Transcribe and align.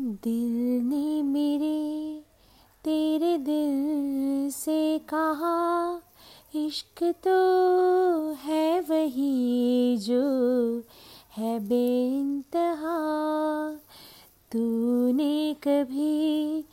दिल 0.00 0.86
ने 0.86 1.22
मेरे, 1.22 2.22
तेरे 2.84 3.38
दिल 3.38 4.50
से 4.50 4.98
कहा, 4.98 6.00
इश्क 6.54 7.02
तो 7.02 8.32
है 8.32 8.80
वही 8.80 9.96
जो 9.96 10.82
है 11.36 11.60
बेइंतहा। 11.60 12.98
तूने 14.52 15.54
कभी 15.54 16.64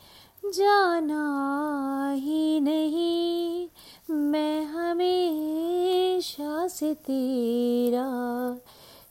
जाना 0.44 2.12
ही 2.14 2.60
नहीं, 2.60 3.68
मैं 4.10 4.64
हमेशा 4.64 6.68
से 6.68 6.94
तेरा 6.94 8.58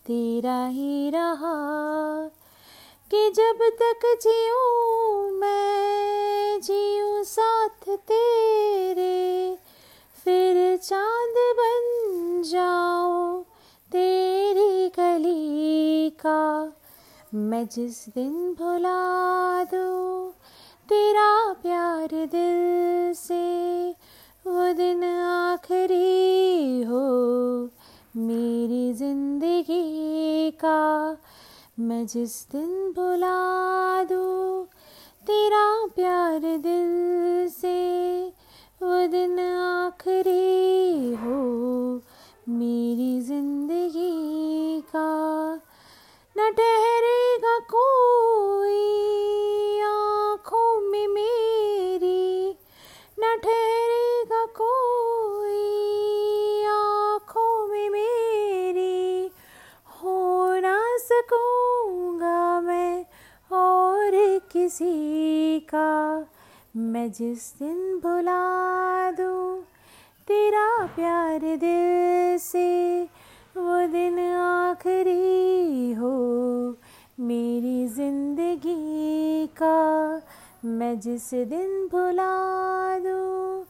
तेरा 0.08 0.66
ही 0.66 1.10
रहा। 1.10 1.93
कि 3.14 3.30
जब 3.30 3.60
तक 3.80 4.06
जीऊँ 4.22 5.32
मैं 5.32 6.62
जीऊँ 6.62 7.24
साथ 7.24 7.86
तेरे, 7.88 9.58
फिर 10.24 10.78
चाँद 10.78 11.36
बन 11.60 12.42
जाओ 12.46 13.38
तेरी 13.92 14.88
गली 14.90 16.10
का। 16.10 16.74
मैं 17.36 17.66
जिस 17.66 18.10
दिन 18.10 18.34
भुला 18.54 19.64
दूँ 19.64 20.32
तेरा 20.90 21.54
प्यार 21.54 22.08
दिल 22.08 23.14
से, 23.14 23.90
वो 24.48 24.74
दिन 24.74 25.04
आखिरी 25.04 26.82
हो 26.84 27.06
मेरी 28.18 28.94
ज़िंदगी 28.94 30.52
का। 30.52 30.82
मैं 31.80 32.06
जिस 32.08 32.52
दिन 32.52 32.94
बुला 32.96 34.04
दूँ, 34.04 34.66
तेरा 35.28 35.86
प्यार 35.96 36.40
दिल 36.40 37.50
से, 37.50 38.28
वो 38.82 39.08
दिन 39.08 39.40
आखिरी 39.40 41.14
हो। 41.14 41.40
मेरी 42.50 43.22
ज़िंदगी 43.22 44.82
का 44.82 45.54
न 46.38 46.52
किसी 64.64 65.60
का 65.60 66.20
मैं 66.76 67.12
जिस 67.12 67.48
दिन 67.60 68.00
भुला 68.00 69.12
दूँ 69.12 69.62
तेरा 70.28 70.86
प्यार 70.86 71.40
दिल 71.40 72.38
से, 72.40 73.04
वो 73.58 73.88
दिन 73.88 74.20
आखिरी 74.36 75.92
हो 75.94 76.14
मेरी 77.20 77.88
ज़िंदगी 77.88 79.48
का 79.48 79.76
मैं 80.66 81.00
जिस 81.00 81.30
दिन 81.34 81.88
भुला 81.92 82.32
दूँ 83.00 83.64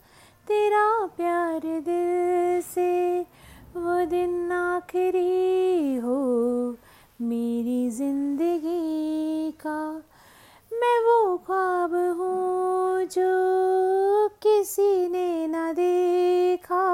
तेरा 0.47 0.85
प्यार 1.17 1.59
दिल 1.59 2.61
से, 2.61 3.19
वो 3.77 4.05
दिन 4.05 4.51
आखिरी 4.51 5.95
हो 5.97 6.21
मेरी 7.21 7.89
ज़िंदगी 7.89 9.51
का 9.51 10.01
ख्वाब 11.23 11.93
हूँ 12.17 13.05
जो 13.05 13.31
किसी 14.43 15.07
ने 15.09 15.47
न 15.47 15.73
देखा। 15.73 16.85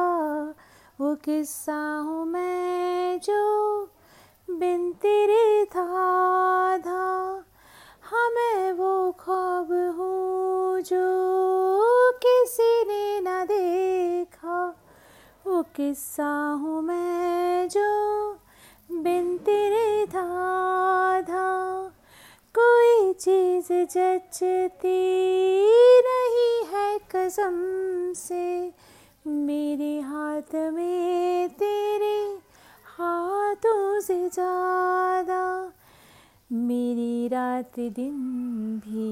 वो 1.02 1.16
किस्सा 1.16 1.76
हूँ 2.06 2.26
मैं 2.26 3.20
जो 3.20 3.84
बिन 4.50 4.92
तेरे 4.94 5.66
था 5.66 6.78
था 6.78 7.06
हाँ 8.02 8.30
मैं 8.30 8.72
वो 8.74 9.12
ख्वाब 9.20 9.72
हूँ 9.98 10.82
जो 10.82 11.06
किसी 12.24 12.72
ने 12.84 13.20
न 13.20 13.46
देखा। 13.46 14.60
वो 15.48 15.62
किस्सा 15.76 16.32
हूँ 16.62 16.82
मैं 16.82 17.70
जो 17.70 17.90
बिन 18.92 19.38
तेरे 19.38 20.06
था 20.06 21.09
चीज़ 23.20 23.68
जचती 23.74 25.00
नहीं 26.02 26.66
है 26.66 26.98
कसम 26.98 27.56
से। 28.16 28.72
मेरे 29.28 30.00
हाथ 30.00 30.56
में 30.74 31.50
तेरे 31.50 32.18
हाथों 32.98 34.00
से 34.02 34.30
ज़्यादा। 34.30 35.72
मेरी 36.52 37.28
रात 37.28 37.80
दिन 37.80 38.16
भी 38.86 39.10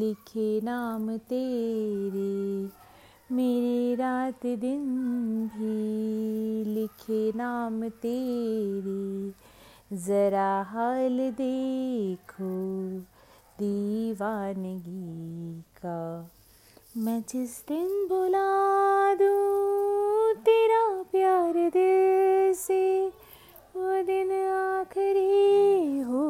लिखे 0.00 0.60
नाम 0.64 1.16
तेरे। 1.16 2.68
मेरी 3.34 3.94
रात 3.94 4.46
दिन 4.46 4.84
भी 5.46 6.64
लिखे 6.74 7.32
नाम 7.36 7.88
तेरे। 7.88 9.32
जरा 9.96 10.62
हाल 10.62 11.18
देखो 11.30 12.50
दीवानगी 14.22 15.60
का। 15.78 16.30
मैं 16.96 17.20
जिस 17.20 17.54
दिन 17.68 17.88
बुला 18.08 19.14
दूँ 19.14 20.34
तेरा 20.46 20.82
प्यार 21.12 21.52
दिल 21.52 22.52
से, 22.54 23.06
वो 23.76 24.02
दिन 24.02 24.30
आखिरी 24.48 26.00
हो 26.00 26.22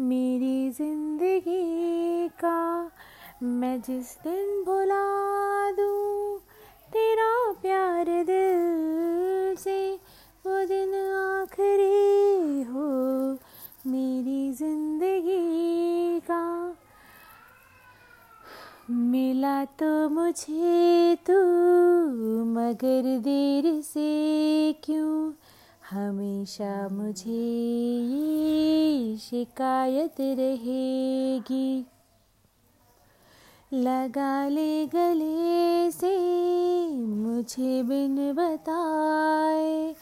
मेरी 0.00 0.70
ज़िंदगी 0.70 2.28
का। 2.28 2.90
मैं 3.42 3.80
जिस 3.80 4.16
दिन 4.22 4.62
भुला 4.66 5.04
दूँ 5.70 6.38
तेरा 6.92 7.32
प्यार 7.62 8.04
दिल 8.04 8.33
मिला 19.44 19.64
तो 19.64 20.08
मुझे 20.08 21.14
तू, 21.26 21.34
मगर 22.44 23.18
देर 23.18 23.80
से 23.80 24.72
क्यों? 24.84 25.32
हमेशा 25.90 26.88
मुझे 26.92 27.42
ये 28.00 29.16
शिकायत 29.16 30.14
रहेगी। 30.20 31.86
लगा 33.72 34.48
ले 34.48 34.86
गले 34.86 35.90
से, 35.90 36.16
मुझे 36.96 37.82
बिन 37.82 38.32
बताए। 38.32 39.94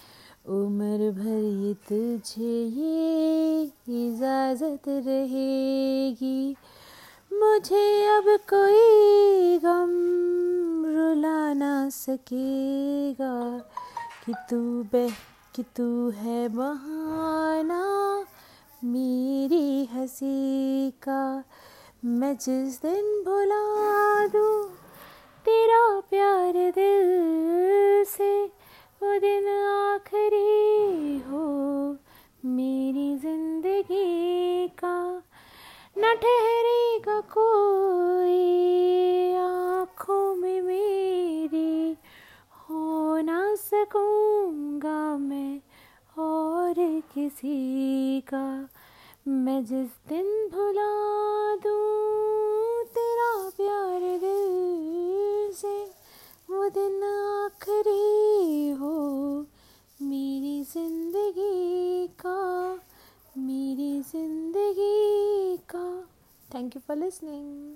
उम्र 0.46 1.10
भर 1.10 1.42
ये 1.42 1.74
तुझे 1.74 2.64
ये 2.64 3.62
इजाज़त 3.88 4.88
रहेगी। 4.88 6.56
मुझे 7.32 7.86
अब 8.08 8.24
कोई 8.52 9.58
गम 9.58 9.92
रुला 10.86 11.52
ना 11.54 11.88
सकेगा 11.88 13.34
कि 14.24 14.32
तू 14.50 14.60
बह, 14.92 15.12
कि 15.54 15.62
तू 15.76 15.88
है 16.10 16.48
बहाना 16.48 17.82
मेरी 18.84 19.88
हँसी 19.92 20.90
का। 21.02 21.22
मैं 22.04 22.34
जिस 22.36 22.80
दिन 22.82 23.04
भुला 23.24 23.64
दूँ 24.26 24.56
तेरा 25.46 25.84
प्यार 26.10 26.52
दिल 26.52 28.04
से, 28.08 28.32
वो 29.02 29.18
दिन 29.20 29.48
आखिरी 29.48 30.61
सकूँगा 43.92 45.16
मैं 45.18 45.60
और 46.18 46.74
किसी 47.14 48.20
का। 48.28 48.68
मैं 49.28 49.64
जिस 49.64 49.90
दिन 50.08 50.26
भुला 50.52 50.92
दूँ 51.64 52.84
तेरा 52.94 53.32
प्यार 53.56 54.00
दिल 54.20 55.52
से, 55.52 55.74
वो 56.50 56.68
दिन 56.68 57.02
आखिरी 57.04 58.70
हो 58.80 58.96
मेरी 60.00 60.62
ज़िंदगी 60.72 62.06
का, 62.20 62.40
मेरी 63.38 64.00
ज़िंदगी 64.02 65.56
का। 65.68 65.86
Thank 66.54 66.76
you 66.76 66.82
for 66.88 66.96
listening 66.96 67.71